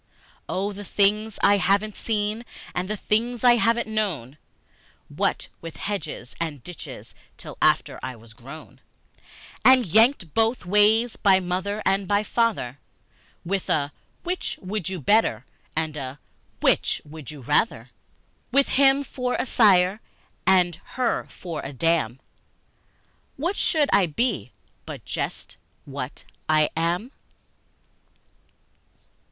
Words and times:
Oh, 0.49 0.73
the 0.73 0.83
things 0.83 1.37
I 1.43 1.57
haven't 1.57 1.95
seen 1.95 2.43
and 2.73 2.89
the 2.89 2.97
things 2.97 3.43
I 3.43 3.57
haven't 3.57 3.87
known, 3.87 4.39
What 5.09 5.49
with 5.61 5.77
hedges 5.77 6.35
and 6.41 6.63
ditches 6.63 7.13
till 7.37 7.55
after 7.61 7.99
I 8.01 8.15
was 8.15 8.33
grown, 8.33 8.81
And 9.63 9.85
yanked 9.85 10.33
both 10.33 10.65
ways 10.65 11.17
by 11.17 11.39
my 11.39 11.45
mother 11.45 11.83
and 11.85 12.07
my 12.07 12.23
father, 12.23 12.79
With 13.45 13.69
a 13.69 13.91
'Which 14.23 14.57
would 14.59 14.89
you 14.89 14.99
better?" 14.99 15.45
and 15.75 15.95
a 15.95 16.19
"Which 16.61 17.03
would 17.05 17.29
you 17.29 17.41
rather?" 17.41 17.91
With 18.51 18.69
him 18.69 19.03
for 19.03 19.35
a 19.35 19.45
sire 19.45 20.01
and 20.47 20.77
her 20.97 21.27
for 21.29 21.61
a 21.61 21.73
dam, 21.73 22.19
What 23.37 23.55
should 23.55 23.91
I 23.93 24.07
be 24.07 24.51
but 24.87 25.05
just 25.05 25.57
what 25.85 26.23
I 26.49 26.71
am? 26.75 27.11